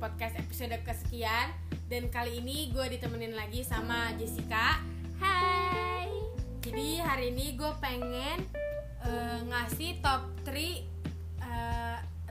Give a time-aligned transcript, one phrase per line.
[0.00, 1.52] podcast episode kesekian
[1.86, 4.80] Dan kali ini gue ditemenin lagi sama Jessica
[5.20, 6.08] Hai.
[6.64, 8.40] Jadi hari ini gue pengen
[9.04, 10.80] eh, ngasih top 3 eh,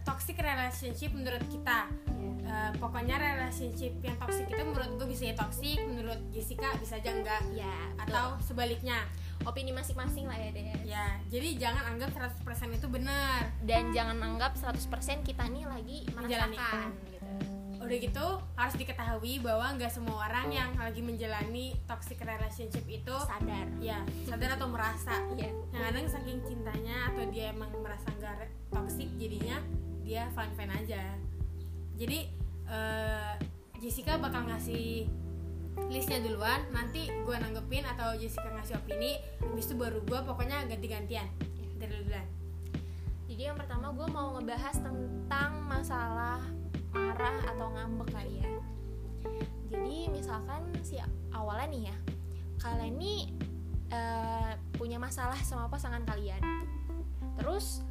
[0.02, 1.86] toxic relationship menurut kita
[2.50, 7.14] Eh, Pokoknya relationship yang toxic itu menurut gue bisa ya toxic Menurut Jessica bisa aja
[7.14, 9.06] enggak Ya, Atau sebaliknya
[9.46, 10.82] opini masing-masing lah ya, Des.
[10.82, 12.10] Ya, jadi jangan anggap
[12.42, 12.42] 100%
[12.74, 14.82] itu benar Dan jangan anggap 100%
[15.22, 16.58] kita nih lagi Menjalani.
[16.58, 17.09] merasakan gitu.
[17.90, 23.66] Udah gitu harus diketahui bahwa nggak semua orang yang lagi menjalani toxic relationship itu Sadar.
[23.82, 25.18] ya sadar atau merasa.
[25.34, 25.50] Iya.
[25.74, 29.58] yang kadang saking cintanya atau dia emang merasa nggak toxic jadinya
[30.06, 31.02] dia fine fine aja.
[31.98, 32.30] Jadi
[32.70, 33.34] eh,
[33.82, 35.10] Jessica bakal ngasih
[35.90, 36.70] listnya duluan.
[36.70, 39.18] Nanti gue nanggepin atau Jessica ngasih opini.
[39.42, 41.26] Habis itu baru gue pokoknya ganti-gantian.
[41.82, 42.28] Dari duluan.
[43.26, 46.59] Jadi yang pertama gue mau ngebahas tentang masalah
[47.00, 48.50] marah atau ngambek kali ya.
[49.72, 51.00] Jadi misalkan si
[51.32, 51.98] awalnya nih ya,
[52.60, 53.22] kalian nih
[53.96, 56.42] eh, punya masalah sama pasangan kalian.
[57.40, 57.82] Terus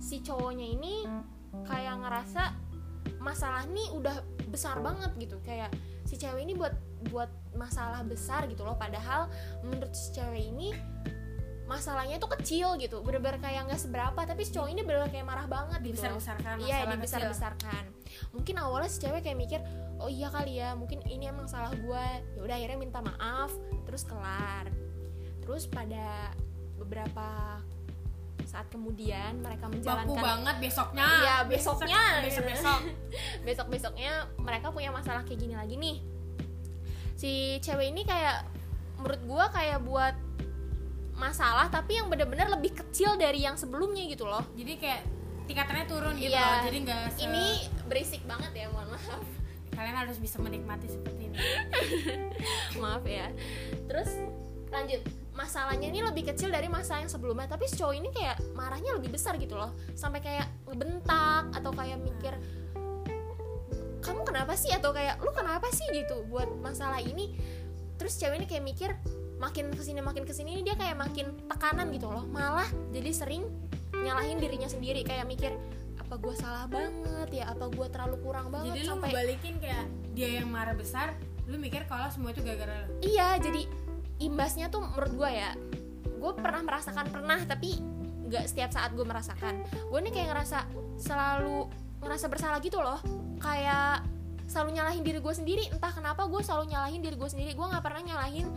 [0.00, 1.04] si cowoknya ini
[1.68, 2.56] kayak ngerasa
[3.20, 4.16] masalah nih udah
[4.48, 5.72] besar banget gitu, kayak
[6.08, 6.72] si cewek ini buat
[7.12, 8.76] buat masalah besar gitu loh.
[8.80, 9.28] Padahal
[9.60, 10.72] menurut si cewek ini
[11.64, 15.48] masalahnya tuh kecil gitu bener-bener kayak nggak seberapa tapi si cowok ini bener-bener kayak marah
[15.48, 16.20] banget gitu dibesar loh.
[16.20, 17.84] besarkan iya dibesar-besarkan.
[18.36, 19.60] Mungkin awalnya si cewek kayak mikir
[19.96, 22.06] oh iya kali ya mungkin ini emang salah gue
[22.36, 23.48] ya udah akhirnya minta maaf
[23.88, 24.68] terus kelar.
[25.40, 26.36] Terus pada
[26.76, 27.60] beberapa
[28.44, 31.06] saat kemudian mereka baku menjalankan banget besoknya.
[31.08, 32.02] Iya, besoknya.
[32.22, 32.80] besok besok
[33.48, 35.96] besok besoknya mereka punya masalah kayak gini lagi nih.
[37.16, 38.44] Si cewek ini kayak
[39.00, 40.14] menurut gua kayak buat
[41.14, 44.42] masalah tapi yang bener-bener lebih kecil dari yang sebelumnya gitu loh.
[44.52, 45.02] Jadi kayak
[45.44, 46.40] tingkatannya turun gitu Iya.
[46.40, 47.44] loh jadi nggak se- ini
[47.84, 49.22] berisik banget ya mohon maaf.
[49.70, 51.36] Kalian harus bisa menikmati seperti ini.
[52.82, 53.26] Maaf ya.
[53.90, 54.06] Terus
[54.70, 55.02] lanjut.
[55.34, 59.10] Masalahnya ini lebih kecil dari masalah yang sebelumnya tapi si cowok ini kayak marahnya lebih
[59.10, 59.74] besar gitu loh.
[59.92, 62.38] Sampai kayak ngebentak atau kayak mikir
[63.98, 64.70] kamu kenapa sih?
[64.70, 65.82] Atau kayak lu kenapa sih?
[65.90, 67.34] gitu buat masalah ini.
[67.98, 68.90] Terus cewek ini kayak mikir
[69.38, 72.24] makin ke sini makin ke sini ini dia kayak makin tekanan gitu loh.
[72.28, 73.42] Malah jadi sering
[73.94, 75.02] nyalahin dirinya sendiri.
[75.02, 75.52] Kayak mikir
[75.98, 77.44] apa gue salah banget ya?
[77.50, 79.84] Apa gue terlalu kurang banget jadi lu sampai ngebalikin kayak
[80.14, 83.04] dia yang marah besar lu mikir kalau semua itu gara-gara lu?
[83.04, 83.62] Iya jadi
[84.22, 85.50] imbasnya tuh menurut gue ya
[86.04, 87.76] gue pernah merasakan pernah tapi
[88.24, 89.60] nggak setiap saat gue merasakan.
[89.92, 90.64] Gue nih kayak ngerasa
[90.96, 91.68] selalu
[92.00, 93.00] ngerasa bersalah gitu loh.
[93.40, 94.08] Kayak
[94.48, 95.64] selalu nyalahin diri gue sendiri.
[95.68, 97.52] Entah kenapa gue selalu nyalahin diri gue sendiri.
[97.52, 98.48] Gue nggak pernah nyalahin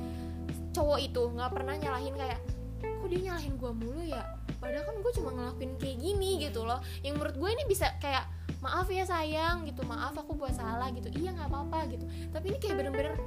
[0.78, 2.40] cowok itu nggak pernah nyalahin kayak
[2.86, 4.22] kok dia nyalahin gue mulu ya?
[4.62, 6.78] Padahal kan gue cuma ngelakuin kayak gini gitu loh.
[7.02, 8.30] Yang menurut gue ini bisa kayak
[8.62, 11.10] maaf ya sayang gitu maaf aku buat salah gitu.
[11.18, 12.06] Iya nggak apa-apa gitu.
[12.30, 13.18] Tapi ini kayak bener-bener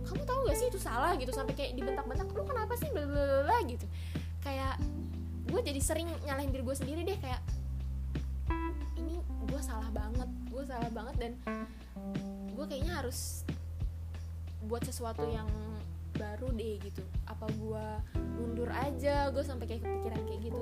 [0.00, 1.12] kamu tahu gak sih itu salah?
[1.18, 1.30] gitu.
[1.34, 2.88] Sampai kayak dibentak-bentak lu kenapa sih?
[2.94, 3.86] blablabla gitu.
[4.42, 4.78] Kayak
[5.50, 7.42] gue jadi sering nyalahin diri gue sendiri deh kayak
[9.02, 9.18] ini
[9.50, 11.32] gue salah banget gue salah banget dan
[12.54, 13.42] gue kayaknya harus
[14.70, 15.50] buat sesuatu yang
[16.20, 17.86] baru deh gitu apa gue
[18.36, 20.60] mundur aja gue sampai kayak kepikiran kayak gitu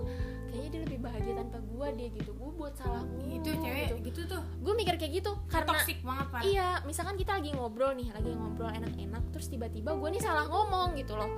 [0.49, 3.97] kayaknya dia lebih bahagia tanpa gue deh gitu gue buat salah mulu itu cewek gitu.
[4.07, 7.93] gitu tuh gue mikir kayak gitu karena toxic banget pak Iya, misalkan kita lagi ngobrol
[7.93, 11.29] nih, lagi ngobrol enak-enak, terus tiba-tiba gue nih salah ngomong gitu loh.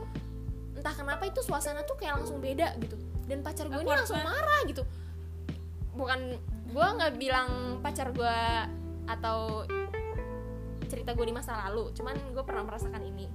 [0.76, 2.96] Entah kenapa itu suasana tuh kayak langsung beda gitu.
[3.26, 4.86] Dan pacar gue ini langsung marah gitu.
[5.98, 6.20] Bukan
[6.70, 8.38] gue nggak bilang pacar gue
[9.10, 9.66] atau
[10.86, 13.26] cerita gue di masa lalu, cuman gue pernah merasakan ini.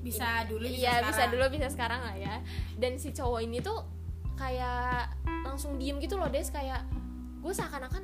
[0.00, 1.30] Bisa dulu bisa Iya, bisa sekarang.
[1.30, 2.34] dulu bisa sekarang lah ya.
[2.74, 3.78] Dan si cowok ini tuh
[4.34, 5.12] kayak
[5.44, 6.48] langsung diem gitu loh, Des.
[6.48, 6.88] Kayak
[7.38, 8.02] gue seakan-akan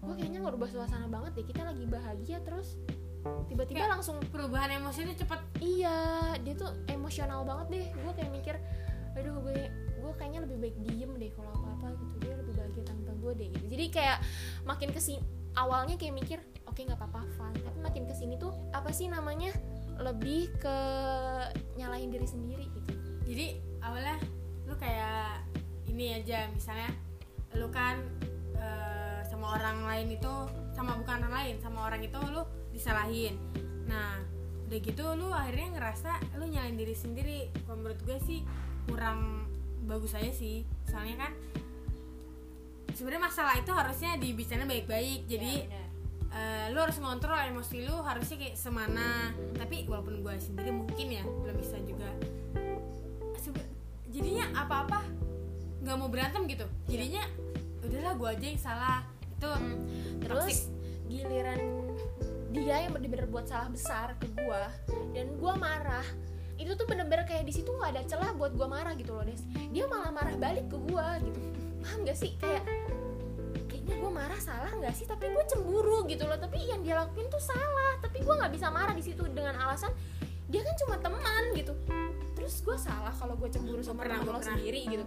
[0.00, 1.46] gue kayaknya ngerubah suasana banget deh.
[1.46, 2.74] Kita lagi bahagia terus
[3.46, 5.40] tiba-tiba Kayak- langsung perubahan emosi itu cepet.
[5.60, 5.96] Iya
[6.40, 7.84] dia tuh emosional banget deh.
[7.94, 8.56] Gue kayak mikir
[9.10, 9.68] aduh gue
[10.00, 12.14] gue kayaknya lebih baik diem deh kalau apa apa gitu.
[12.18, 13.48] Dia lebih bahagia tanpa gue deh.
[13.52, 13.66] Gitu.
[13.68, 14.18] Jadi kayak
[14.64, 15.20] makin ke sini
[15.52, 17.58] awalnya kayak mikir oke nggak apa-apa fine.
[17.60, 19.52] Tapi makin ke sini tuh apa sih namanya
[20.00, 20.78] lebih ke
[21.76, 22.92] nyalahin diri sendiri gitu.
[23.28, 23.46] Jadi
[23.84, 24.16] awalnya
[24.64, 25.44] lu kayak
[25.92, 26.90] ini aja misalnya
[27.58, 28.00] lu kan
[28.56, 30.34] eh, sama orang lain itu
[30.72, 32.42] sama bukan orang lain sama orang itu lu
[32.72, 33.36] disalahin.
[33.86, 34.22] Nah
[34.70, 37.40] udah gitu lu akhirnya ngerasa lu nyalain diri sendiri.
[37.66, 38.40] Kalau menurut gue sih
[38.88, 39.50] kurang
[39.84, 40.64] bagus aja sih.
[40.88, 41.32] Soalnya kan
[42.96, 45.28] sebenarnya masalah itu harusnya dibicarain baik-baik.
[45.28, 45.89] Jadi Ya,
[46.30, 49.30] eh, lu harus ngontrol emosi lu harusnya kayak semana.
[49.54, 52.10] Tapi walaupun gue sendiri mungkin ya belum bisa juga.
[54.10, 55.06] Jadinya apa-apa
[55.80, 56.66] nggak mau berantem gitu.
[56.90, 57.22] Jadinya
[57.80, 59.00] udahlah gue aja yang salah.
[59.38, 59.76] Itu Hmm.
[60.20, 60.68] terus Toxic.
[61.08, 61.60] giliran
[62.50, 64.62] dia yang bener-bener buat salah besar ke gue
[65.14, 66.02] dan gue marah
[66.58, 69.40] itu tuh bener-bener kayak di situ nggak ada celah buat gue marah gitu loh des.
[69.72, 71.40] Dia malah marah balik ke gue gitu.
[71.80, 72.36] Paham gak sih?
[72.36, 72.66] Kayak
[73.90, 75.06] kayaknya gue marah salah nggak sih?
[75.10, 76.38] Tapi gue cemburu gitu loh.
[76.38, 77.98] Tapi yang dia lakuin tuh salah.
[77.98, 79.90] Tapi gue nggak bisa marah di situ dengan alasan
[80.50, 81.74] dia kan cuma teman gitu.
[82.38, 85.04] Terus gue salah kalau gue cemburu sama Pernah, temen lo sendiri gitu.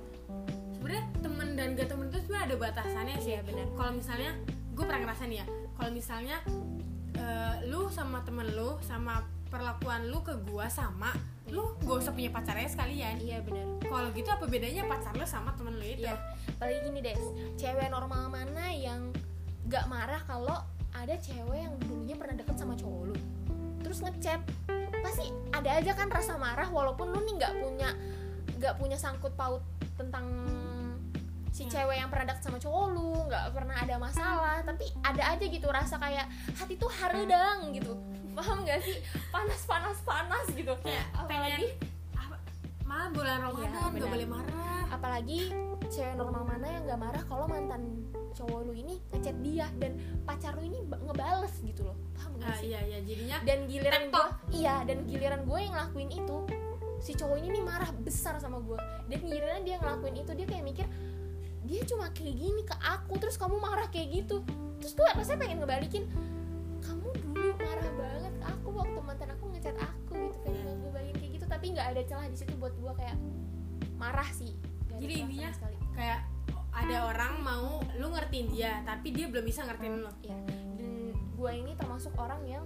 [0.75, 3.31] Sebenarnya temen dan gak temen itu sebenarnya ada batasannya sih.
[3.35, 3.67] Iya, benar.
[3.75, 5.45] kalau misalnya gue pernah ngerasain ya.
[5.79, 6.37] Kalau misalnya
[7.19, 9.23] eh, lu sama temen lu sama
[9.53, 11.13] perlakuan lu ke gua sama
[11.53, 13.21] lu gak usah punya pacarnya sekalian.
[13.21, 13.77] Iya bener.
[13.85, 16.09] Kalau gitu apa bedanya pacar lu sama temen lu itu?
[16.09, 16.17] Iya,
[16.57, 17.23] apalagi gini des,
[17.61, 19.13] cewek normal mana yang
[19.69, 20.57] gak marah kalau
[20.97, 23.17] ada cewek yang dulunya pernah deket sama cowok lu,
[23.81, 24.41] terus ngechat,
[25.01, 27.89] pasti ada aja kan rasa marah walaupun lu nih nggak punya
[28.61, 29.65] nggak punya sangkut paut
[29.97, 30.25] tentang
[31.49, 31.73] si Hmm.
[31.73, 35.67] cewek yang pernah deket sama cowok lu, nggak pernah ada masalah, tapi ada aja gitu
[35.69, 37.93] rasa kayak hati tuh haredang gitu,
[38.33, 38.97] paham gak sih?
[39.29, 41.67] Panas panas panas gitu, Kayak apalagi
[42.13, 42.35] apa,
[42.83, 44.09] malah bulan Ramadan Iya, gak benar.
[44.09, 44.81] boleh marah.
[44.89, 45.39] Apalagi
[45.85, 47.81] cewek normal mana yang gak marah kalau mantan
[48.31, 49.93] cowok lu ini ngechat dia dan
[50.23, 51.97] pacar lu ini ba- ngebales gitu loh.
[52.13, 52.67] Paham gak Ah, sih?
[52.67, 56.37] iya iya jadinya dan giliran gue iya dan giliran gue yang ngelakuin itu
[56.97, 60.63] si cowok ini nih marah besar sama gue dan giliran dia ngelakuin itu dia kayak
[60.63, 60.87] mikir
[61.63, 64.41] dia cuma kayak gini ke aku terus kamu marah kayak gitu.
[64.77, 66.03] Terus gue rasanya pengen ngebalikin
[66.79, 68.12] kamu dulu marah banget
[71.83, 73.19] nggak ada celah di situ buat gue kayak
[73.99, 74.55] marah sih.
[74.87, 75.75] Ada Jadi intinya sekali.
[75.91, 76.23] kayak
[76.71, 80.07] ada orang mau lu ngertiin dia tapi dia belum bisa ngertiin lu.
[80.23, 82.63] Ya dan gue ini termasuk orang yang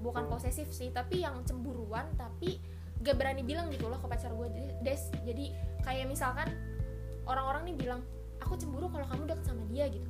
[0.00, 2.56] bukan posesif sih tapi yang cemburuan tapi
[3.04, 4.48] gak berani bilang gitu loh ke pacar gue
[4.80, 5.54] des jadi
[5.84, 6.48] kayak misalkan
[7.28, 8.00] orang-orang nih bilang
[8.40, 10.08] aku cemburu kalau kamu deket sama dia gitu.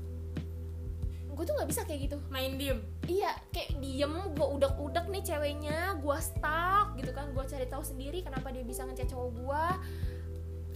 [1.34, 2.16] Gue tuh nggak bisa kayak gitu.
[2.30, 2.82] Main diem?
[3.06, 8.20] Iya kayak diem gue udak-udak nih ceweknya gue stuck gitu kan gue cari tahu sendiri
[8.20, 9.64] kenapa dia bisa ngechat cowok gue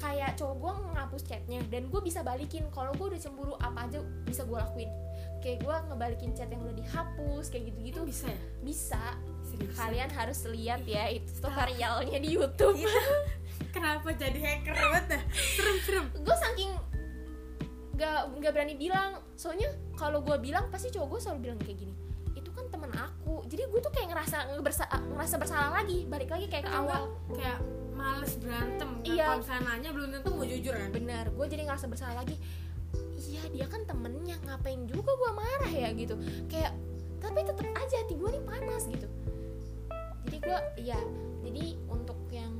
[0.03, 2.67] kayak cowok gue ngapus chatnya dan gue bisa balikin.
[2.75, 4.91] Kalau gue udah cemburu apa aja bisa gue lakuin.
[5.39, 8.03] Kayak gue ngebalikin chat yang udah dihapus kayak gitu-gitu.
[8.03, 8.39] Itu bisa ya?
[8.67, 9.05] Bisa.
[9.47, 9.75] Serius?
[9.79, 12.75] kalian harus lihat ya itu tutorialnya di YouTube.
[12.83, 12.91] Itu
[13.71, 15.23] kenapa jadi hacker banget dah?
[15.31, 16.07] Serem serem.
[16.19, 16.71] Gue saking
[17.95, 19.23] gak nggak berani bilang.
[19.39, 21.95] Soalnya kalau gue bilang pasti cowok gue selalu bilang kayak gini.
[22.35, 24.85] Itu kan teman aku jadi gue tuh kayak ngerasa ngerasa,
[25.17, 27.11] ngerasa bersalah lagi balik lagi kayak ke awal.
[27.35, 27.59] kayak
[27.93, 28.91] males berantem.
[29.07, 29.25] Iya.
[29.31, 30.91] kalau misalnya belum tentu mau jujur kan?
[30.91, 32.37] Bener gue jadi ngerasa bersalah lagi.
[33.23, 36.19] Iya dia kan temennya ngapain juga gue marah ya gitu.
[36.51, 36.75] Kayak
[37.23, 39.09] tapi tetap aja hati gue nih panas gitu.
[40.27, 41.01] Jadi gue iya.
[41.43, 42.53] Jadi untuk yang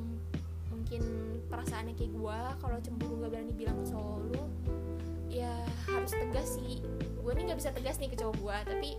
[0.71, 1.03] mungkin
[1.51, 4.43] perasaannya kayak gue kalau cemburu gak berani bilang ke cowok lu
[5.33, 5.53] ya
[5.89, 6.85] harus tegas sih.
[7.23, 8.91] Gue nih nggak bisa tegas nih ke cowok gue tapi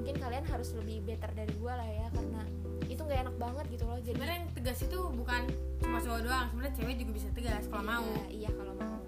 [0.00, 2.40] mungkin kalian harus lebih better dari gue lah ya karena
[2.88, 3.96] itu nggak enak banget gitu loh.
[3.96, 5.42] Jadi sebenarnya yang tegas itu bukan
[5.78, 8.06] cuma cowok doang sebenarnya cewek juga bisa tegas kalau Iya, mau.
[8.32, 8.98] iya kalau mau.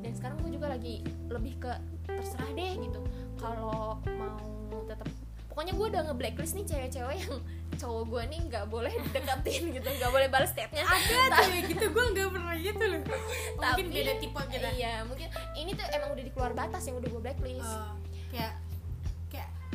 [0.00, 0.94] Dan sekarang gue juga lagi
[1.26, 1.72] lebih ke
[2.04, 3.00] terserah deh gitu.
[3.36, 4.40] Kalau mau
[4.82, 5.06] tetap
[5.46, 7.36] pokoknya gue udah nge-blacklist nih cewek-cewek yang
[7.74, 10.82] cowok gue nih nggak boleh deketin gitu nggak boleh balas stepnya.
[10.82, 13.00] Ada cewek gitu gue nggak pernah gitu loh.
[13.04, 14.68] Mungkin Tapi- beda tipe kita.
[14.72, 17.62] iya mungkin ini tuh emang udah di keluar batas yang udah gue blacklist.
[17.62, 18.03] Kayak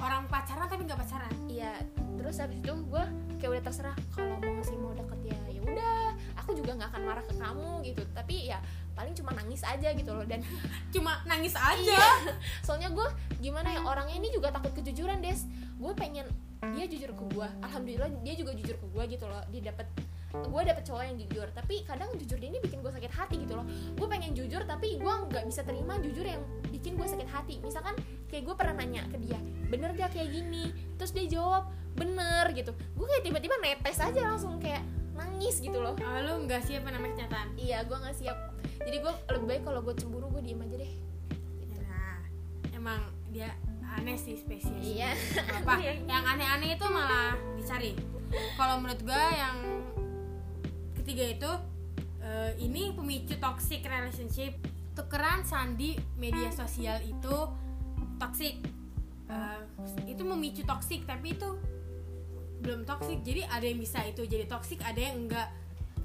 [0.09, 1.77] orang pacaran tapi nggak pacaran iya
[2.17, 3.03] terus habis itu gue
[3.37, 5.99] kayak udah terserah kalau mau masih mau deket ya ya udah
[6.41, 8.57] aku juga nggak akan marah ke kamu gitu tapi ya
[8.97, 10.43] paling cuma nangis aja gitu loh dan
[10.93, 12.35] cuma nangis aja Iya.
[12.65, 13.07] Soalnya gue
[13.39, 15.47] gimana ya orangnya ini juga takut kejujuran des.
[15.79, 16.27] Gue pengen
[16.75, 17.47] dia jujur ke gue.
[17.63, 19.39] Alhamdulillah dia juga jujur ke gue gitu loh.
[19.49, 19.87] Dia dapet
[20.29, 21.47] gue dapet cowok yang jujur.
[21.51, 23.65] Tapi kadang jujur dia ini bikin gue sakit hati gitu loh.
[23.97, 27.57] Gue pengen jujur tapi gue nggak bisa terima jujur yang bikin gue sakit hati.
[27.65, 27.97] Misalkan
[28.29, 30.69] kayak gue pernah nanya ke dia, bener gak kayak gini?
[31.01, 32.71] Terus dia jawab bener gitu.
[32.93, 34.85] Gue kayak tiba-tiba netes aja langsung kayak
[35.17, 35.97] nangis gitu loh.
[36.05, 38.37] Ah, lu nggak siap namanya kenyataan Iya gue nggak siap.
[38.79, 40.93] Jadi gue lebih baik kalau gue cemburu gue diem aja deh.
[41.83, 42.15] nah
[42.71, 43.01] emang
[43.33, 43.51] dia
[43.89, 45.11] aneh sih spesies Iya.
[45.49, 45.81] apa
[46.11, 47.97] yang aneh-aneh itu malah dicari
[48.53, 49.57] kalau menurut gue yang
[51.09, 51.51] ketiga itu
[52.21, 54.53] eh, ini pemicu toxic relationship.
[54.93, 57.49] Tukeran sandi media sosial itu
[58.21, 58.61] toxic.
[59.25, 59.61] Eh,
[60.05, 61.57] itu memicu toxic tapi itu
[62.61, 63.25] belum toxic.
[63.25, 65.49] Jadi ada yang bisa itu jadi toxic ada yang enggak.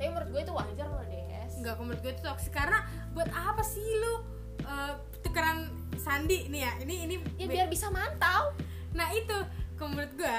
[0.01, 1.53] Tapi menurut gue itu wajar loh des.
[1.61, 2.53] enggak menurut gue itu toxic.
[2.57, 4.25] Karena buat apa sih lu
[4.65, 5.69] eh, tukeran
[6.01, 6.49] sandi?
[6.49, 8.57] Nih ya ini ini Ya biar bisa mantau.
[8.97, 9.37] Nah itu.
[9.85, 10.39] Menurut gue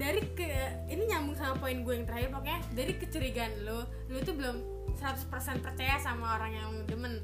[0.00, 0.48] dari ke
[0.88, 4.56] ini nyambung sama poin gue yang terakhir pokoknya dari kecurigaan lo lo tuh belum
[4.96, 5.28] 100%
[5.60, 7.20] percaya sama orang yang lo demen.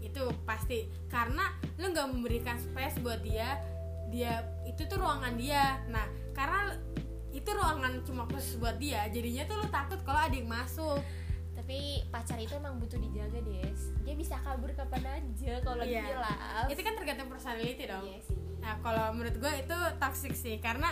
[0.00, 0.88] Itu pasti.
[1.12, 3.60] Karena lo nggak memberikan space buat dia
[4.08, 5.84] dia itu tuh ruangan dia.
[5.92, 6.80] Nah karena
[7.28, 11.04] itu ruangan cuma khusus buat dia jadinya tuh lu takut kalau ada yang masuk.
[11.52, 13.92] Tapi pacar itu emang butuh dijaga des.
[14.08, 16.16] Dia bisa kabur kapan aja kalau lagi Iya.
[16.16, 18.08] love itu kan tergantung personality dong.
[18.08, 18.36] Iya sih.
[18.64, 20.88] Nah kalau menurut gue itu toxic sih karena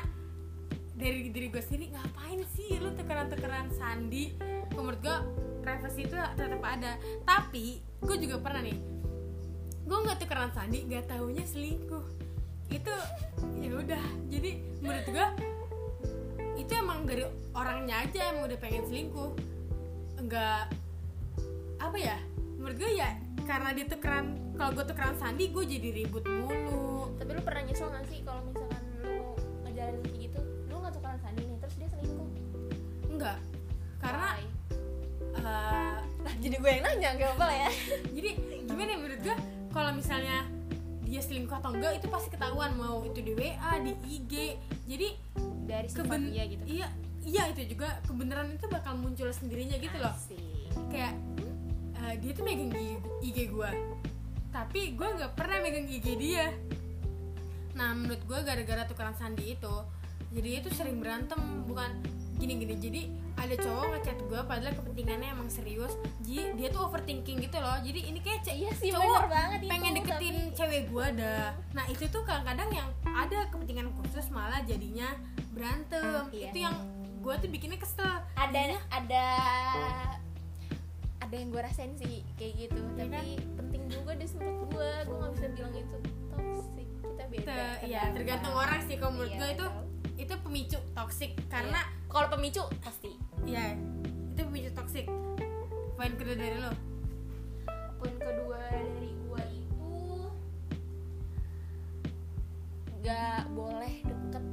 [0.97, 4.33] dari diri gue sendiri ngapain sih lu tukeran-tukeran sandi?
[4.73, 5.17] Menurut gue
[5.61, 6.97] privacy itu tetap ada.
[7.29, 8.79] Tapi gue juga pernah nih
[9.87, 12.03] gue nggak tukeran sandi nggak taunya selingkuh.
[12.73, 12.95] Itu
[13.61, 14.05] ya udah.
[14.33, 14.51] Jadi
[14.81, 15.27] menurut gue
[16.57, 17.23] itu emang dari
[17.53, 19.31] orangnya aja yang udah pengen selingkuh.
[20.17, 20.73] Enggak
[21.77, 22.17] apa ya
[22.57, 23.15] menurut gue ya
[23.47, 27.13] karena dia tukeran kalau gue tukeran sandi gue jadi ribut mulu.
[27.21, 30.41] Tapi lu pernah nyesel gak sih kalau misalkan lu ngejalanin kayak gitu
[30.87, 32.29] lu gak tukeran sandi nih terus dia selingkuh.
[33.11, 33.39] Enggak.
[33.99, 34.43] Karena Why?
[35.35, 37.69] eh, Lah, jadi gue yang nanya gak apa ya.
[38.17, 38.31] Jadi
[38.71, 39.37] gimana ya menurut gue
[39.75, 40.47] kalau misalnya
[41.03, 44.59] dia selingkuh atau enggak itu pasti ketahuan mau itu di WA di IG
[44.91, 45.09] jadi
[45.63, 46.67] dari keben dia gitu.
[46.67, 46.91] iya
[47.23, 50.11] iya itu juga kebenaran itu bakal muncul sendirinya gitu loh.
[50.11, 50.43] Asik.
[50.91, 51.15] kayak
[52.03, 53.71] eh, dia tuh megang IG, IG gue
[54.51, 56.51] tapi gue nggak pernah megang IG dia.
[57.77, 59.75] Nah menurut gue gara-gara tukeran sandi itu
[60.37, 61.89] jadi itu sering berantem bukan
[62.37, 62.77] gini-gini.
[62.77, 63.03] Jadi
[63.35, 65.93] ada cowok ngechat gue padahal kepentingannya emang serius.
[66.21, 67.81] Jadi dia tuh overthinking gitu loh.
[67.81, 71.45] Jadi ini kayak ce- Iya sih, cowok banget itu, pengen deketin tapi- cewek gue dah
[71.73, 75.17] nah itu tuh kadang-kadang yang ada kepentingan khusus malah jadinya
[75.51, 76.29] berantem.
[76.31, 76.49] Iya.
[76.51, 76.77] itu yang
[77.19, 78.05] gue tuh bikinnya kesel.
[78.37, 79.25] Ada Jadinya, ada
[81.19, 82.81] ada yang gue rasain sih kayak gitu.
[82.95, 85.97] Iya tapi penting juga deh menurut gue gue nggak bisa bilang itu
[86.31, 86.87] toxic.
[87.03, 88.95] Kita beda iya tergantung orang sih.
[88.95, 89.67] Kalau menurut Iya, gue itu.
[90.17, 92.09] Itu pemicu toxic karena Iya.
[92.09, 93.13] kalau pemicu pasti.
[93.45, 93.77] Ya
[94.33, 95.05] itu pemicu toxic.
[95.93, 96.73] Poin kedua dari lo.
[97.97, 99.93] Poin kedua dari gue itu
[102.97, 104.45] nggak boleh deket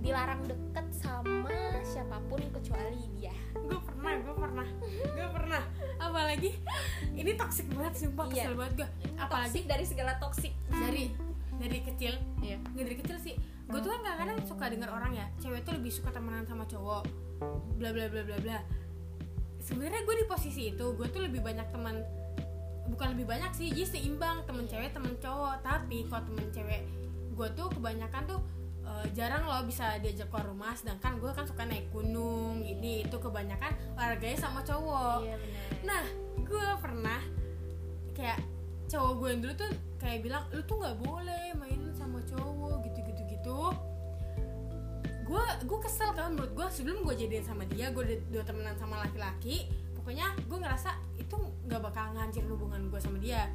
[0.00, 1.50] dilarang deket sama
[1.82, 3.34] siapa pun kecuali dia.
[3.52, 4.68] Gue pernah gue pernah.
[5.10, 5.62] Gue pernah.
[5.98, 6.50] Apalagi
[7.12, 8.44] ini toxic banget sumpah Iya.
[8.44, 10.52] kesel banget gue apalagi toxic dari segala toxic.
[10.68, 11.04] Dari
[11.56, 12.14] dari kecil.
[12.38, 12.56] Iya.
[12.62, 13.34] Nggak dari kecil sih
[13.66, 17.02] gue tuh kan kadang-kadang suka denger orang ya cewek tuh lebih suka temenan sama cowok
[17.76, 18.58] bla bla bla bla bla.
[19.58, 21.98] Sebenarnya gue di posisi itu gue tuh lebih banyak teman
[22.86, 25.66] bukan lebih banyak sih jadi seimbang temen cewek temen cowok.
[25.66, 26.82] Tapi kalau temen cewek
[27.36, 28.40] gue tuh kebanyakan tuh
[28.86, 30.72] eh, jarang loh bisa diajak keluar rumah.
[30.78, 35.26] Sedangkan gue kan suka naik gunung ini itu kebanyakan olahraganya sama cowok.
[35.26, 35.36] Iya
[35.86, 36.02] Nah,
[36.42, 37.20] gue pernah
[38.16, 38.40] kayak
[38.86, 41.82] cowok gue yang dulu tuh kayak bilang lu tuh nggak boleh main
[45.26, 48.76] Gue gue kesel kan menurut gue sebelum gue jadian sama dia gue udah, udah temenan
[48.78, 49.66] sama laki-laki.
[49.98, 53.50] Pokoknya gue ngerasa itu nggak bakal ngancurin hubungan gue sama dia.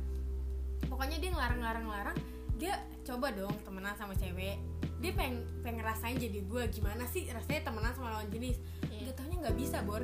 [0.91, 2.17] Pokoknya dia ngelarang-larang-larang
[2.59, 2.75] dia
[3.07, 4.59] coba dong temenan sama cewek.
[5.01, 8.59] Dia pengen pengen ngerasain jadi gue gimana sih rasanya temenan sama lawan jenis.
[8.91, 9.09] Iya.
[9.09, 10.03] Gak taunya nggak bisa bor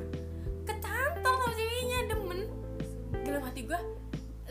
[0.64, 2.40] kecantol sama ceweknya demen
[3.24, 3.80] dalam hati gue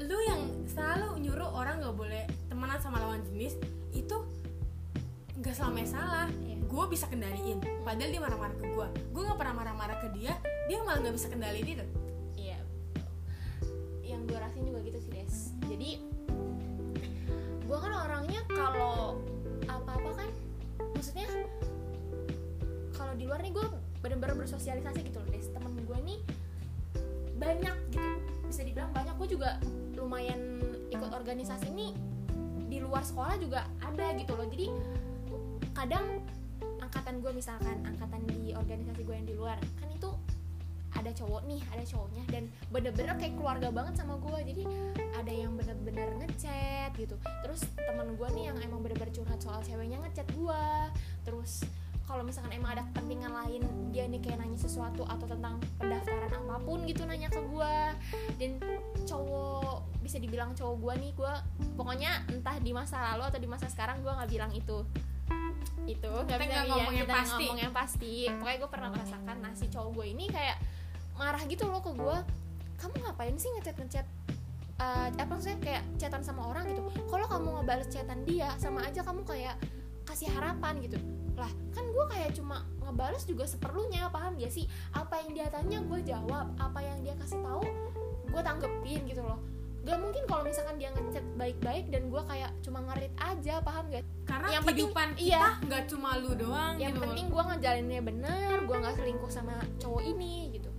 [0.06, 3.58] lu yang selalu nyuruh orang nggak boleh temenan sama lawan jenis
[3.94, 4.18] itu
[5.42, 6.57] nggak selamanya salah Iya.
[6.78, 7.58] Gue bisa kendaliin.
[7.82, 10.38] Padahal dia marah-marah ke gue gue nggak pernah marah-marah ke dia
[10.70, 11.86] dia malah nggak bisa kendaliin itu.
[12.38, 12.60] Iya.
[14.06, 15.36] Yang gue rasain juga gitu sih Des.
[15.66, 15.92] Jadi
[17.68, 19.20] Gue kan orangnya kalau
[19.68, 20.30] apa-apa kan
[20.94, 21.28] Maksudnya
[22.94, 23.66] Kalau di luar nih gue
[24.06, 25.50] bener-bener bersosialisasi gitu loh Des.
[25.50, 26.20] Temen gue nih
[27.42, 28.10] banyak gitu.
[28.46, 29.18] Bisa dibilang banyak.
[29.18, 29.58] Gue juga
[29.98, 30.62] lumayan
[30.94, 31.92] ikut organisasi nih
[32.70, 34.46] Di luar sekolah juga ada gitu loh.
[34.46, 34.70] Jadi
[35.74, 36.22] kadang
[36.88, 40.10] angkatan gue misalkan Angkatan di organisasi gue yang di luar Kan itu
[40.98, 44.64] ada cowok nih ada cowoknya dan bener-bener kayak keluarga banget sama gue jadi
[45.14, 47.14] ada yang bener-bener ngechat gitu.
[47.46, 50.64] Terus teman gue nih yang emang bener-bener curhat soal ceweknya ngechat gue
[51.22, 51.68] terus
[52.08, 56.56] kalau misalkan emang ada kepentingan lain dia nih kayak nanya sesuatu atau tentang pendaftaran apa
[56.64, 57.76] pun gitu nanya ke gue
[58.40, 58.52] dan
[59.04, 61.34] cowok bisa dibilang cowok gue nih gue
[61.76, 64.88] pokoknya entah di masa lalu atau di masa sekarang gue nggak bilang itu
[65.88, 67.46] itu nggak Kita bisa nggak iya, ngomong yang kita pasti.
[67.46, 68.14] ngomong yang pasti.
[68.28, 70.58] Pokoknya gue pernah merasakan nah si cowok gue ini kayak
[71.18, 72.18] marah gitu loh ke gue
[72.78, 74.06] kamu ngapain sih ngechat ngechat
[74.78, 76.82] eh, apa maksudnya kayak chatan sama orang gitu?
[77.10, 79.56] Kalau kamu ngebales chatan dia sama aja kamu kayak
[80.06, 80.98] kasih harapan gitu.
[81.34, 84.70] Lah kan gue kayak cuma ngebales juga seperlunya paham gak sih?
[84.94, 86.54] Apa yang dia tanya gue jawab.
[86.62, 87.66] Apa yang dia kasih tahu
[88.28, 89.40] gue tanggepin gitu loh
[89.88, 94.04] gak mungkin kalau misalkan dia ngechat baik-baik dan gue kayak cuma ngerit aja paham gak
[94.28, 95.40] karena Yang penting- kehidupan iya.
[95.40, 97.04] kita nggak cuma lu doang yang gitu.
[97.08, 100.70] penting gue ngejalaninnya bener gue nggak selingkuh sama cowok ini gitu.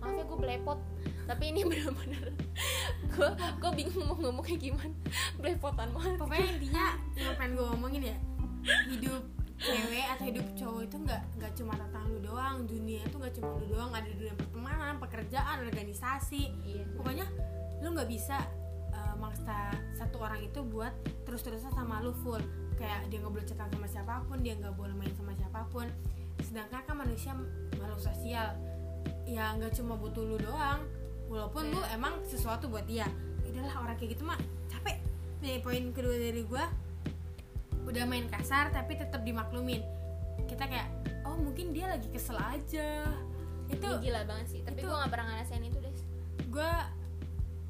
[0.00, 0.78] Maaf ya gue belepot
[1.24, 2.24] tapi ini bener-bener
[3.06, 4.96] gue gue bingung mau ngomong kayak gimana.
[5.36, 6.16] Belepotan banget.
[6.16, 8.16] Pokoknya intinya yang pengen gue ngomongin ya
[8.88, 9.22] hidup
[9.54, 12.64] cewek atau hidup cowok itu nggak nggak cuma tentang lu doang.
[12.64, 13.92] Dunia itu nggak cuma lu doang.
[13.92, 16.42] Ada dunia pertemanan pekerjaan organisasi.
[16.64, 16.84] Iya.
[16.96, 17.26] Pokoknya
[17.84, 18.40] lu nggak bisa
[18.90, 20.90] uh, maksa satu orang itu buat
[21.28, 22.40] terus-terusan sama lu full.
[22.74, 25.84] Kayak dia nggak boleh chatan sama siapa pun dia nggak boleh main sama siapa pun.
[26.40, 27.36] Sedangkan kan manusia
[27.76, 28.56] makhluk sosial
[29.24, 30.80] ya nggak cuma butuh lu doang.
[31.28, 31.94] Walaupun lu Iya.
[31.94, 33.04] emang sesuatu buat dia.
[33.44, 34.98] Udahlah orang kayak gitu mah capek.
[35.44, 36.64] Nih poin kedua dari gua
[37.84, 39.84] udah main kasar tapi tetap dimaklumin.
[40.48, 40.88] Kita kayak
[41.22, 43.04] oh mungkin dia lagi kesel aja.
[43.64, 45.94] Itu Ini gila banget sih tapi itu- gue gak pernah ngerasain itu deh
[46.52, 46.84] gua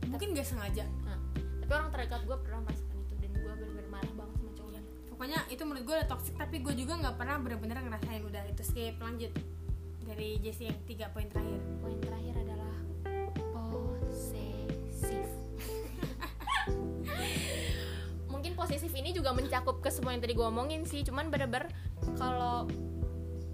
[0.09, 0.85] mungkin gak sengaja.
[1.05, 1.19] Nah,
[1.65, 4.83] tapi orang terdekat gue pernah merasakan itu dan gue bener-bener marah banget sama cowoknya.
[5.09, 8.63] Pokoknya itu menurut gue udah toxic tapi gue juga nggak pernah bener-bener ngerasain udah itu.
[8.65, 9.33] Skip lanjut.
[10.05, 11.61] Dari Jessie yang tiga poin terakhir.
[11.81, 12.75] Poin terakhir adalah
[13.57, 15.29] posesif.
[18.33, 21.73] Mungkin posesif ini juga mencakup ke semua yang tadi gue omongin sih cuman bener-bener
[22.21, 22.69] kalau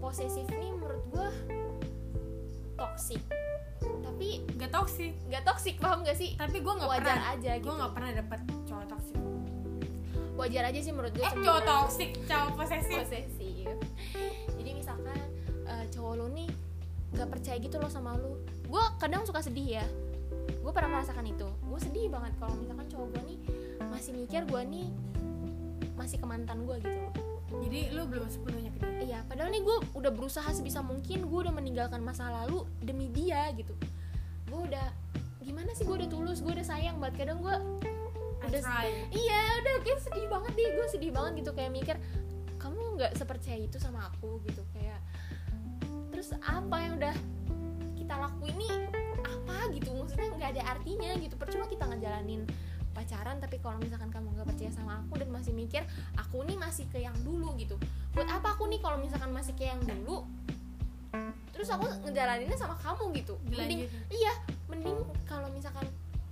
[0.02, 1.28] posesif ini menurut gue
[2.74, 3.22] toxic
[3.80, 5.12] tapi nggak toxic.
[5.28, 6.36] nggak toxic paham gak sih?
[6.36, 7.34] Tapi gue nggak Wajar pernah.
[7.36, 7.70] aja gue gitu.
[7.78, 9.16] nggak pernah dapet cowok toxic.
[10.36, 12.98] Wajar aja sih menurut gue eh cowok toxic cowok posesif.
[13.04, 13.76] Posesif.
[14.56, 15.18] Jadi misalkan
[15.64, 16.48] eh, cowok lo nih
[17.10, 18.38] gak percaya gitu loh sama lo
[18.70, 19.86] gue kadang suka sedih ya.
[20.60, 21.48] Gue pernah merasakan itu.
[21.64, 23.38] Gue sedih banget kalau misalkan cowok gue nih
[23.90, 24.88] masih mikir gue nih
[25.98, 28.90] masih ke mantan gue gitu loh jadi lu belum sepenuhnya ke dia?
[29.02, 33.50] Iya padahal nih gue udah berusaha sebisa mungkin gue udah meninggalkan masa lalu demi dia
[33.58, 33.74] gitu.
[34.46, 34.86] Gue udah
[35.42, 37.26] gimana sih gue udah tulus gue udah sayang banget.
[37.26, 37.54] Kadang gue
[38.40, 38.62] udah
[39.10, 41.50] iya udah kayak sedih banget deh gue sedih banget gitu.
[41.58, 41.96] Kayak mikir
[42.62, 44.62] kamu nggak sepercaya itu sama aku gitu.
[44.70, 45.02] Kayak
[46.14, 47.14] terus apa yang udah
[47.98, 48.70] kita lakuin ini
[49.26, 49.58] apa?
[49.74, 49.90] gitu.
[49.90, 51.34] Maksudnya nggak ada artinya gitu.
[51.34, 52.46] Percuma kita ngejalanin
[52.90, 55.86] pacaran tapi kalau misalkan kamu nggak percaya sama aku dan masih mikir
[56.18, 57.78] aku nih masih ke yang dulu gitu.
[58.12, 60.26] Buat apa aku nih kalau misalkan masih ke yang dulu?
[61.54, 63.38] Terus aku ngejalaninnya sama kamu gitu.
[63.46, 64.32] Mending iya
[64.66, 64.98] mending
[65.28, 65.86] kalau misalkan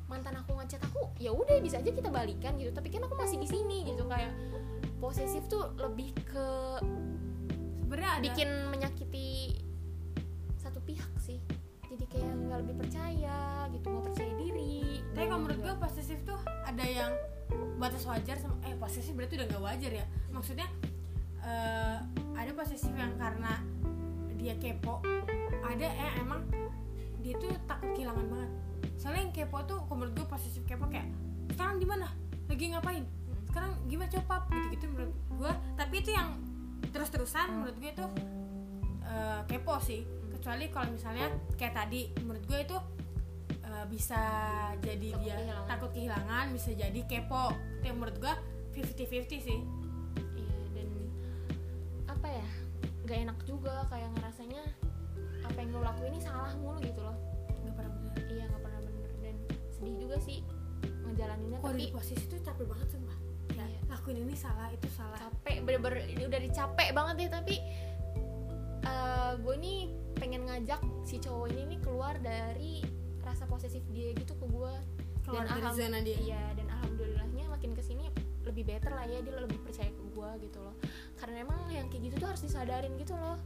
[0.08, 2.74] mantan aku ngechat aku ya udah bisa aja kita balikan gitu.
[2.74, 4.34] Tapi kan aku masih di sini gitu kayak
[4.98, 6.48] posesif tuh lebih ke
[7.88, 9.37] sebenarnya bikin menyakiti
[12.18, 13.38] kayak nggak lebih percaya
[13.70, 15.02] gitu nggak percaya diri.
[15.14, 17.12] Tapi kalau menurut gue posesif tuh ada yang
[17.78, 20.04] batas wajar sama eh posesif berarti udah nggak wajar ya?
[20.34, 20.66] Maksudnya
[21.46, 21.98] eh,
[22.34, 23.62] ada posesif yang karena
[24.38, 25.02] dia kepo
[25.62, 26.42] ada yang emang
[27.22, 28.50] dia tuh takut kehilangan banget.
[28.98, 31.06] Soalnya yang kepo tuh kalau menurut gue posesif kepo kayak
[31.54, 32.10] sekarang di mana?
[32.50, 33.04] Lagi ngapain?
[33.46, 34.10] Sekarang gimana?
[34.10, 36.34] Copap gitu-gitu menurut gue tapi itu yang
[36.90, 38.06] terus-terusan menurut gue itu
[39.06, 40.17] eh, kepo sih
[40.48, 41.28] kecuali kalau misalnya
[41.60, 42.76] kayak tadi menurut gue itu
[43.68, 44.16] eh, bisa
[44.80, 45.66] jadi Takut dia kehilangan.
[45.68, 47.52] takut kehilangan bisa jadi kepo.
[47.52, 48.32] Itu yang menurut gue
[48.80, 49.60] 50-50 sih.
[50.40, 50.88] Iya dan
[52.08, 52.48] apa ya
[53.04, 54.62] nggak enak juga kayak ngerasanya
[55.44, 57.16] apa yang lo lakuin ini salah mulu gitu loh.
[57.60, 58.16] Nggak pernah bener.
[58.32, 59.36] Iya nggak pernah bener dan
[59.68, 60.40] sedih juga sih
[60.80, 63.18] ngejalaninnya kalau tapi di posisi itu capek banget sumpah
[63.52, 63.80] ya, Iya.
[63.92, 65.20] lakuin ini salah itu salah.
[65.28, 67.56] Capek bener-bener udah dicapek banget deh tapi
[69.38, 69.80] gue nih
[70.18, 72.82] pengen ngajak si cowok ini nih keluar dari
[73.22, 74.74] rasa posesif dia gitu ke gue
[75.22, 76.16] keluar dari alham- zona dia.
[76.18, 78.08] iya dan alhamdulillahnya makin ke sini
[78.48, 80.72] lebih better lah ya dia lebih percaya ke gue gitu loh.
[81.20, 83.36] Karena emang yang kayak gitu tuh harus disadarin gitu loh.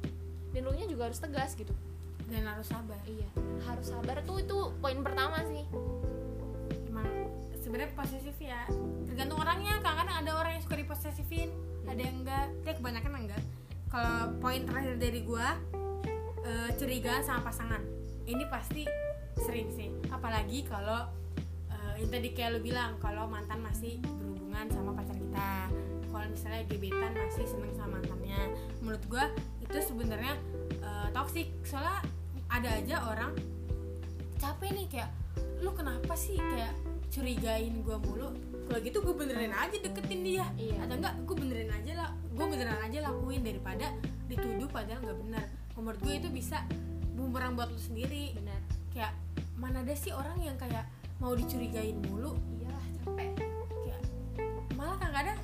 [0.54, 1.74] Dan lu nya juga harus tegas gitu.
[2.30, 3.02] Dan harus sabar.
[3.04, 3.26] Iya
[3.66, 5.66] harus sabar tuh itu poin pertama sih.
[6.86, 7.08] Emang
[7.58, 8.62] sebenarnya posesif ya
[9.10, 9.82] tergantung orangnya.
[9.82, 11.50] Kadang-kadang ada orang yang suka diposesifin
[11.90, 12.46] ada yang enggak.
[12.62, 13.42] Tapi kebanyakan enggak.
[13.90, 15.58] Kalau poin terakhir dari gua
[16.46, 17.82] eh, curigaan sama pasangan.
[18.26, 18.86] Ini pasti
[19.38, 19.90] sering sih.
[20.10, 21.08] Apalagi kalau
[21.70, 25.70] eh, yang tadi kayak lu bilang kalau mantan masih berhubungan sama pacar kita.
[26.12, 28.52] Kalau misalnya gebetan masih seneng sama mantannya.
[28.84, 29.24] Menurut gua
[29.62, 30.34] itu sebenarnya
[30.82, 31.48] eh, toxic.
[31.66, 32.02] Soalnya
[32.52, 33.32] ada aja orang
[34.36, 35.10] capek nih kayak
[35.62, 36.74] lu kenapa sih kayak
[37.08, 38.34] curigain gue mulu?
[38.66, 40.44] Kalau gitu gue benerin aja deketin dia.
[40.58, 40.84] Iya.
[40.84, 42.10] atau enggak gue benerin aja lah.
[42.34, 43.94] Gue beneran aja lakuin daripada
[44.26, 45.46] dituduh padahal nggak benar
[45.76, 46.64] menurut gue itu bisa
[47.16, 48.36] bumerang buat lu sendiri.
[48.36, 48.60] Benar.
[48.92, 49.12] Kayak
[49.56, 50.84] mana ada sih orang yang kayak
[51.22, 52.36] mau dicurigain mulu?
[52.60, 53.30] Iyalah capek.
[53.86, 54.02] Kayak
[54.76, 55.38] malah kadang-kadang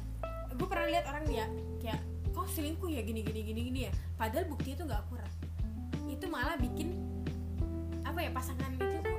[0.59, 1.47] gue pernah lihat orang dia
[1.79, 2.01] kayak
[2.35, 3.93] kok selingkuh ya gini gini gini gini ya.
[4.19, 5.33] Padahal bukti itu nggak akurat.
[6.11, 6.93] Itu malah bikin
[8.03, 9.19] apa ya pasangan itu tuh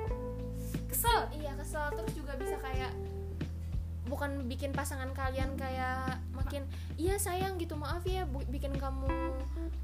[0.92, 1.32] kesel.
[1.40, 1.86] Iya kesel.
[1.96, 2.92] Terus juga bisa kayak
[4.10, 6.19] bukan bikin pasangan kalian kayak
[6.50, 6.64] makin
[6.98, 9.06] iya sayang gitu maaf ya bu- bikin kamu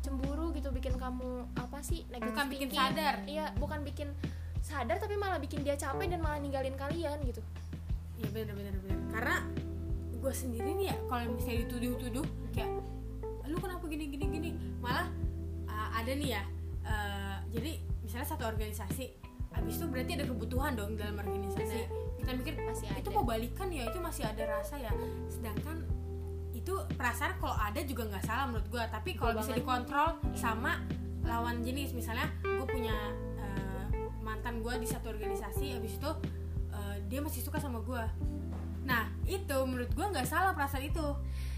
[0.01, 2.82] cemburu gitu bikin kamu apa sih negative Bukan bikin thinking.
[2.89, 3.15] sadar.
[3.25, 4.10] iya bukan bikin
[4.60, 7.41] sadar tapi malah bikin dia capek dan malah ninggalin kalian gitu
[8.15, 9.38] Iya bener bener bener karena
[10.15, 12.69] gue sendiri nih ya kalau misalnya dituduh-tuduh kayak
[13.45, 14.49] lu kenapa gini gini gini
[14.80, 15.06] malah
[15.65, 16.43] uh, ada nih ya
[16.82, 19.06] uh, jadi misalnya satu organisasi
[19.51, 21.86] habis itu berarti ada kebutuhan dong dalam organisasi
[22.17, 23.13] kita mikir Masih itu ada.
[23.13, 24.89] mau balikan ya itu masih ada rasa ya
[25.30, 25.86] sedangkan
[26.65, 30.82] itu perasaan kalau ada juga nggak salah menurut gue tapi kalau bisa dikontrol sama
[31.21, 31.93] lawan jenis.
[31.93, 32.97] Misalnya gue punya
[33.38, 33.86] uh,
[34.25, 36.10] mantan gue di satu organisasi habis itu
[36.73, 38.01] uh, dia masih suka sama gue
[38.86, 41.08] nah itu menurut gue nggak salah perasaan itu.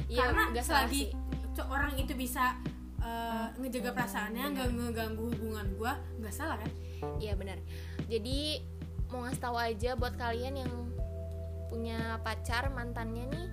[0.08, 1.56] Iya, karena salah selagi sih.
[1.60, 2.56] co- orang itu bisa
[3.04, 5.92] uh, ngejaga perasaannya nggak ngeganggu hubungan gue
[6.24, 6.72] nggak salah kan?
[7.20, 7.60] Iya benar.
[8.08, 8.64] Jadi
[9.12, 10.72] mau ngasih tahu aja buat kalian yang
[11.68, 13.48] punya pacar mantannya nih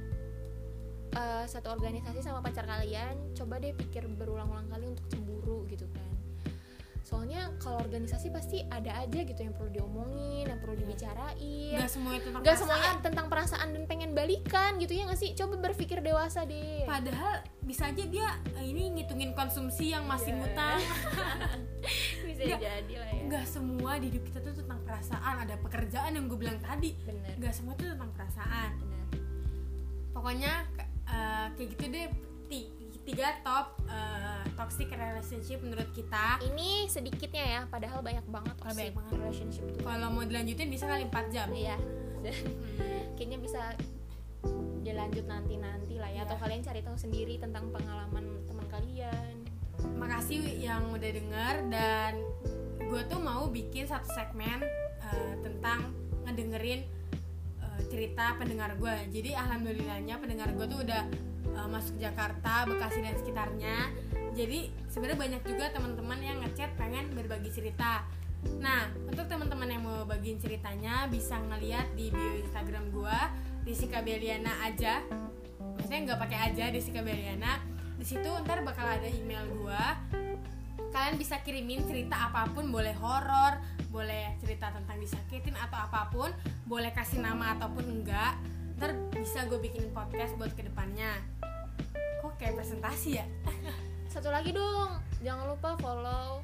[1.15, 6.11] eh, satu organisasi sama pacar kalian, coba deh pikir berulang-ulang kali untuk cemburu gitu kan.
[7.05, 11.77] Soalnya kalau organisasi pasti ada aja gitu yang perlu diomongin, yang perlu dibicarain.
[11.77, 12.61] nggak semuanya tentang Gak perasaan.
[12.65, 15.31] semuanya tentang perasaan dan pengen balikan gitu ya nggak sih?
[15.35, 16.83] Coba berpikir dewasa deh.
[16.85, 20.39] padahal bisa aja dia eh, ini ngitungin konsumsi yang masih Iya.
[20.39, 20.81] ngutang
[22.27, 22.61] Bisa Nggak.
[22.63, 23.23] jadi lah ya.
[23.23, 26.97] nggak semua di hidup kita tuh tentang perasaan ada pekerjaan yang gue bilang tadi
[27.37, 29.05] nggak semua tuh tentang perasaan Bener.
[30.11, 30.53] pokoknya
[31.07, 32.07] eh, kayak gitu deh
[32.47, 32.71] ti-
[33.05, 38.95] tiga top eh, toxic relationship menurut kita Ini sedikitnya ya, padahal banyak banget toxic banyak
[38.95, 39.13] banget.
[39.15, 39.83] relationship tuh.
[39.83, 41.77] kalau mau dilanjutin bisa kali 4 jam Iya.
[41.77, 42.25] Hmm.
[43.15, 43.63] Kayaknya bisa
[44.81, 46.21] dilanjut nanti-nanti lah ya Iya.
[46.25, 49.35] atau kalian cari tahu sendiri tentang pengalaman teman kalian.
[49.95, 52.17] makasih yang udah denger dan
[52.81, 54.65] gue tuh mau bikin satu segmen
[55.03, 55.93] eh, tentang
[56.25, 56.85] ngedengerin
[57.79, 61.03] eh, cerita pendengar gue jadi alhamdulillahnya pendengar gue tuh udah
[61.55, 63.77] eh, masuk Jakarta Bekasi dan sekitarnya.
[64.35, 68.03] Jadi sebenarnya banyak juga teman-teman yang ngechat pengen berbagi cerita.
[68.59, 73.19] Nah untuk teman-teman yang mau bagiin ceritanya bisa ngeliat di bio Instagram gue
[73.65, 75.01] Rizika Beliana aja.
[75.79, 77.63] Maksudnya nggak pakai aja Rizika Beliana.
[77.95, 79.97] Di situ ntar bakal ada email gua.
[80.93, 83.59] Kalian bisa kirimin cerita apa pun boleh horor
[83.95, 86.27] boleh cerita tentang disakitin atau apa pun
[86.67, 88.35] boleh kasih nama ataupun enggak
[88.75, 91.15] ntar bisa gue bikinin podcast buat ke depannya.
[92.19, 93.27] Kok kayak presentasi ya.
[94.13, 96.43] Satu lagi dong, jangan lupa follow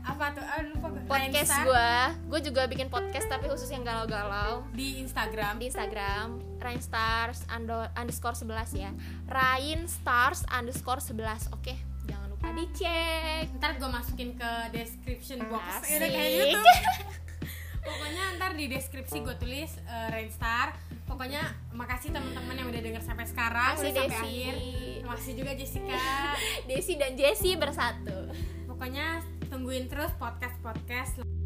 [0.00, 0.42] apa tuh?
[0.42, 1.92] Ah, lupa gue podcast gue.
[2.26, 4.64] Gue juga bikin podcast tapi khusus yang galau-galau.
[4.72, 5.60] Di Instagram.
[5.60, 8.90] Di Instagram Rainstars undo- underscore 11 ya.
[9.28, 11.52] Rain Stars underscore 11.
[11.52, 11.89] Oke, jangan
[12.50, 13.46] lupa dicek.
[13.62, 16.02] ntar gue masukin ke description box Asik.
[16.02, 16.66] Udah kayak YouTube
[17.86, 20.74] pokoknya ntar di deskripsi gue tulis uh, Rainstar
[21.06, 21.40] pokoknya
[21.72, 24.18] makasih teman-teman yang udah denger sampai sekarang udah sampai Desi.
[24.20, 24.54] akhir
[25.06, 26.02] makasih juga Jessica
[26.68, 28.34] Desi dan Jessie bersatu.
[28.66, 31.39] pokoknya tungguin terus podcast podcast